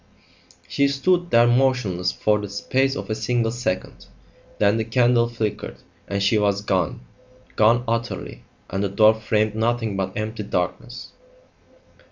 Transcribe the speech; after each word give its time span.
She 0.67 0.87
stood 0.87 1.29
there 1.29 1.45
motionless 1.45 2.11
for 2.11 2.39
the 2.39 2.49
space 2.49 2.95
of 2.95 3.11
a 3.11 3.13
single 3.13 3.51
second. 3.51 4.07
Then 4.57 4.77
the 4.77 4.83
candle 4.83 5.29
flickered 5.29 5.77
and 6.07 6.23
she 6.23 6.39
was 6.39 6.61
gone 6.61 7.01
gone 7.55 7.83
utterly 7.87 8.43
and 8.71 8.83
the 8.83 8.89
door 8.89 9.13
framed 9.13 9.53
nothing 9.53 9.95
but 9.95 10.17
empty 10.17 10.41
darkness. 10.41 11.11